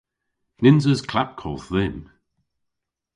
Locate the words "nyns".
0.61-0.85